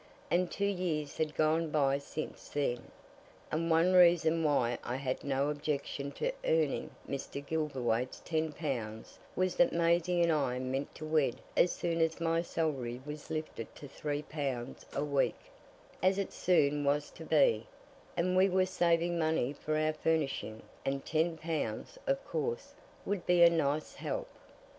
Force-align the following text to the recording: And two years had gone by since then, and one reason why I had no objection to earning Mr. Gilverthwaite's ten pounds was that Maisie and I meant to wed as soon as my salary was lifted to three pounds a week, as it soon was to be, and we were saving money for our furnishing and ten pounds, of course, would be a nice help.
And 0.31 0.49
two 0.49 0.65
years 0.65 1.17
had 1.17 1.35
gone 1.35 1.69
by 1.69 1.99
since 1.99 2.49
then, 2.49 2.89
and 3.51 3.69
one 3.69 3.93
reason 3.93 4.43
why 4.43 4.79
I 4.83 4.95
had 4.95 5.23
no 5.23 5.49
objection 5.51 6.11
to 6.13 6.31
earning 6.43 6.89
Mr. 7.07 7.45
Gilverthwaite's 7.45 8.19
ten 8.25 8.51
pounds 8.51 9.19
was 9.35 9.55
that 9.57 9.71
Maisie 9.71 10.23
and 10.23 10.31
I 10.31 10.57
meant 10.57 10.95
to 10.95 11.05
wed 11.05 11.35
as 11.55 11.71
soon 11.71 12.01
as 12.01 12.19
my 12.19 12.41
salary 12.41 12.99
was 13.05 13.29
lifted 13.29 13.75
to 13.75 13.87
three 13.87 14.23
pounds 14.23 14.87
a 14.91 15.03
week, 15.05 15.37
as 16.01 16.17
it 16.17 16.33
soon 16.33 16.83
was 16.83 17.11
to 17.11 17.23
be, 17.23 17.67
and 18.17 18.35
we 18.35 18.49
were 18.49 18.65
saving 18.65 19.19
money 19.19 19.53
for 19.53 19.77
our 19.77 19.93
furnishing 19.93 20.63
and 20.83 21.05
ten 21.05 21.37
pounds, 21.37 21.99
of 22.07 22.25
course, 22.25 22.73
would 23.05 23.27
be 23.27 23.43
a 23.43 23.51
nice 23.51 23.93
help. 23.93 24.29